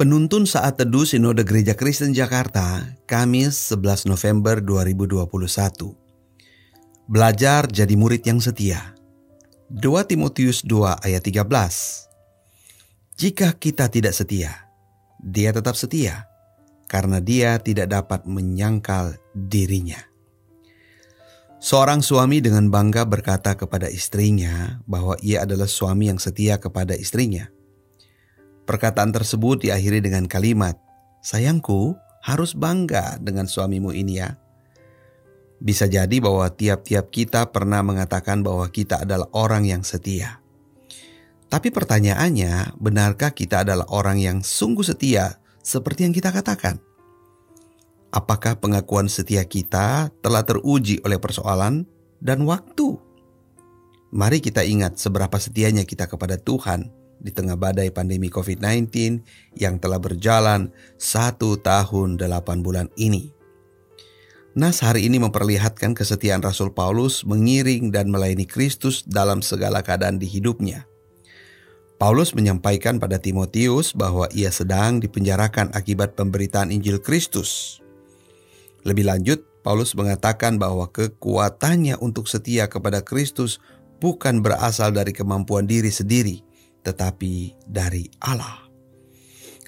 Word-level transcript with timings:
Penuntun 0.00 0.48
saat 0.48 0.80
teduh 0.80 1.04
Sinode 1.04 1.44
Gereja 1.44 1.76
Kristen 1.76 2.16
Jakarta, 2.16 2.96
Kamis 3.04 3.52
11 3.68 4.08
November 4.08 4.64
2021. 4.64 5.28
Belajar 7.04 7.68
jadi 7.68 8.00
murid 8.00 8.24
yang 8.24 8.40
setia. 8.40 8.96
2 9.68 9.84
Timotius 10.08 10.64
2 10.64 11.04
ayat 11.04 11.20
13. 11.20 11.44
Jika 13.12 13.52
kita 13.60 13.92
tidak 13.92 14.16
setia, 14.16 14.72
dia 15.20 15.52
tetap 15.52 15.76
setia, 15.76 16.24
karena 16.88 17.20
dia 17.20 17.60
tidak 17.60 17.92
dapat 17.92 18.24
menyangkal 18.24 19.20
dirinya. 19.36 20.00
Seorang 21.60 22.00
suami 22.00 22.40
dengan 22.40 22.72
bangga 22.72 23.04
berkata 23.04 23.52
kepada 23.52 23.92
istrinya 23.92 24.80
bahwa 24.88 25.20
ia 25.20 25.44
adalah 25.44 25.68
suami 25.68 26.08
yang 26.08 26.16
setia 26.16 26.56
kepada 26.56 26.96
istrinya. 26.96 27.59
Perkataan 28.70 29.10
tersebut 29.10 29.66
diakhiri 29.66 29.98
dengan 29.98 30.30
kalimat, 30.30 30.78
"Sayangku, 31.26 31.98
harus 32.22 32.54
bangga 32.54 33.18
dengan 33.18 33.50
suamimu 33.50 33.90
ini 33.90 34.22
ya." 34.22 34.38
Bisa 35.58 35.90
jadi 35.90 36.22
bahwa 36.22 36.46
tiap-tiap 36.54 37.10
kita 37.10 37.50
pernah 37.50 37.82
mengatakan 37.82 38.46
bahwa 38.46 38.70
kita 38.70 39.02
adalah 39.02 39.26
orang 39.34 39.66
yang 39.66 39.82
setia. 39.82 40.38
Tapi 41.50 41.74
pertanyaannya, 41.74 42.78
benarkah 42.78 43.34
kita 43.34 43.66
adalah 43.66 43.90
orang 43.90 44.22
yang 44.22 44.38
sungguh 44.38 44.86
setia 44.86 45.42
seperti 45.66 46.06
yang 46.06 46.14
kita 46.14 46.30
katakan? 46.30 46.78
Apakah 48.14 48.54
pengakuan 48.62 49.10
setia 49.10 49.42
kita 49.50 50.14
telah 50.22 50.46
teruji 50.46 51.02
oleh 51.02 51.18
persoalan 51.18 51.90
dan 52.22 52.46
waktu? 52.46 52.94
Mari 54.14 54.38
kita 54.38 54.62
ingat 54.62 54.94
seberapa 54.94 55.42
setianya 55.42 55.82
kita 55.82 56.06
kepada 56.06 56.38
Tuhan 56.38 57.00
di 57.20 57.30
tengah 57.30 57.54
badai 57.54 57.92
pandemi 57.92 58.32
COVID-19 58.32 59.20
yang 59.60 59.76
telah 59.76 60.00
berjalan 60.00 60.72
satu 60.96 61.60
tahun 61.60 62.16
delapan 62.16 62.64
bulan 62.64 62.88
ini. 62.96 63.36
Nas 64.50 64.82
hari 64.82 65.06
ini 65.06 65.22
memperlihatkan 65.22 65.94
kesetiaan 65.94 66.42
Rasul 66.42 66.74
Paulus 66.74 67.22
mengiring 67.22 67.94
dan 67.94 68.10
melayani 68.10 68.50
Kristus 68.50 69.06
dalam 69.06 69.46
segala 69.46 69.78
keadaan 69.86 70.18
di 70.18 70.26
hidupnya. 70.26 70.90
Paulus 72.00 72.34
menyampaikan 72.34 72.96
pada 72.98 73.20
Timotius 73.20 73.92
bahwa 73.92 74.26
ia 74.32 74.50
sedang 74.50 74.98
dipenjarakan 74.98 75.70
akibat 75.76 76.16
pemberitaan 76.16 76.72
Injil 76.72 76.98
Kristus. 76.98 77.78
Lebih 78.82 79.06
lanjut, 79.06 79.44
Paulus 79.60 79.92
mengatakan 79.92 80.56
bahwa 80.56 80.88
kekuatannya 80.88 82.00
untuk 82.00 82.26
setia 82.26 82.66
kepada 82.72 83.04
Kristus 83.04 83.60
bukan 84.00 84.40
berasal 84.40 84.96
dari 84.96 85.12
kemampuan 85.12 85.68
diri 85.68 85.92
sendiri, 85.92 86.40
tetapi 86.82 87.54
dari 87.68 88.08
Allah. 88.22 88.70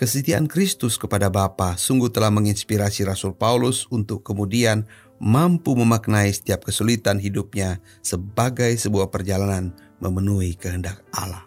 Kesetiaan 0.02 0.50
Kristus 0.50 0.98
kepada 0.98 1.30
Bapa 1.30 1.78
sungguh 1.78 2.10
telah 2.10 2.32
menginspirasi 2.34 3.06
Rasul 3.06 3.38
Paulus 3.38 3.86
untuk 3.86 4.26
kemudian 4.26 4.82
mampu 5.22 5.78
memaknai 5.78 6.34
setiap 6.34 6.66
kesulitan 6.66 7.22
hidupnya 7.22 7.78
sebagai 8.02 8.74
sebuah 8.74 9.14
perjalanan 9.14 9.70
memenuhi 10.02 10.58
kehendak 10.58 11.06
Allah. 11.14 11.46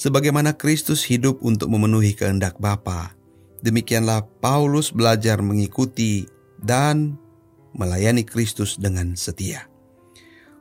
Sebagaimana 0.00 0.56
Kristus 0.56 1.04
hidup 1.04 1.44
untuk 1.44 1.68
memenuhi 1.68 2.16
kehendak 2.16 2.56
Bapa, 2.56 3.12
demikianlah 3.60 4.24
Paulus 4.40 4.88
belajar 4.88 5.44
mengikuti 5.44 6.24
dan 6.56 7.20
melayani 7.76 8.24
Kristus 8.24 8.80
dengan 8.80 9.12
setia. 9.12 9.68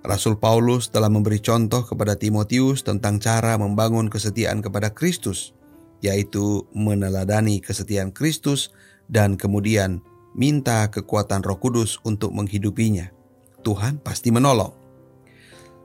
Rasul 0.06 0.38
Paulus 0.38 0.94
telah 0.94 1.10
memberi 1.10 1.42
contoh 1.42 1.82
kepada 1.82 2.14
Timotius 2.14 2.86
tentang 2.86 3.18
cara 3.18 3.58
membangun 3.58 4.08
kesetiaan 4.08 4.62
kepada 4.62 4.94
Kristus, 4.94 5.52
yaitu 6.00 6.66
meneladani 6.72 7.58
kesetiaan 7.58 8.14
Kristus 8.14 8.70
dan 9.10 9.38
kemudian 9.38 10.02
minta 10.38 10.86
kekuatan 10.90 11.42
Roh 11.42 11.58
Kudus 11.58 11.98
untuk 12.06 12.34
menghidupinya. 12.34 13.10
Tuhan 13.66 13.98
pasti 13.98 14.30
menolong. 14.30 14.74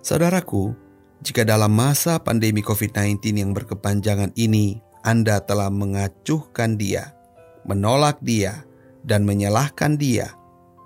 Saudaraku, 0.04 0.76
jika 1.24 1.44
dalam 1.44 1.72
masa 1.72 2.20
pandemi 2.20 2.60
COVID-19 2.60 3.20
yang 3.36 3.52
berkepanjangan 3.52 4.32
ini 4.36 4.80
Anda 5.04 5.40
telah 5.44 5.72
mengacuhkan 5.72 6.76
Dia, 6.76 7.16
menolak 7.64 8.20
Dia, 8.20 8.64
dan 9.04 9.24
menyalahkan 9.24 9.96
Dia, 9.96 10.32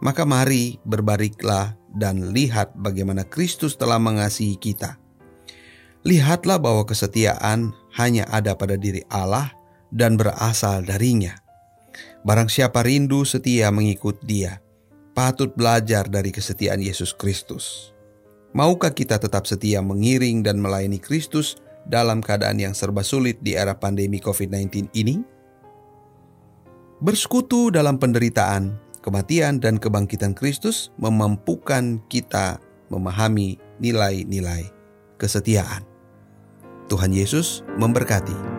maka 0.03 0.23
mari 0.27 0.79
berbariklah 0.87 1.75
dan 1.95 2.35
lihat 2.35 2.75
bagaimana 2.75 3.23
Kristus 3.23 3.79
telah 3.79 4.03
mengasihi 4.03 4.59
kita. 4.59 4.99
Lihatlah 6.05 6.61
bahwa 6.61 6.85
kesetiaan 6.85 7.73
hanya 7.97 8.29
ada 8.29 8.53
pada 8.53 8.77
diri 8.77 9.01
Allah 9.09 9.55
dan 9.89 10.21
berasal 10.21 10.85
darinya. 10.85 11.39
Barang 12.27 12.51
siapa 12.51 12.85
rindu 12.85 13.25
setia 13.25 13.71
mengikut 13.71 14.21
Dia, 14.27 14.61
patut 15.17 15.55
belajar 15.55 16.11
dari 16.11 16.35
kesetiaan 16.35 16.83
Yesus 16.83 17.15
Kristus. 17.15 17.95
Maukah 18.55 18.93
kita 18.93 19.17
tetap 19.19 19.47
setia 19.49 19.81
mengiring 19.81 20.43
dan 20.45 20.61
melayani 20.61 20.99
Kristus 20.99 21.59
dalam 21.87 22.21
keadaan 22.21 22.59
yang 22.59 22.75
serba 22.75 23.03
sulit 23.03 23.41
di 23.41 23.55
era 23.55 23.75
pandemi 23.75 24.19
COVID-19 24.19 24.95
ini? 24.95 25.23
Bersekutu 27.03 27.75
dalam 27.75 27.99
penderitaan 27.99 28.79
kematian 29.05 29.61
dan 29.61 29.77
kebangkitan 29.77 30.33
Kristus 30.33 30.89
memampukan 30.97 32.01
kita 32.09 32.57
memahami 32.89 33.61
nilai-nilai 33.77 34.73
kesetiaan. 35.21 35.85
Tuhan 36.89 37.13
Yesus 37.13 37.61
memberkati. 37.77 38.54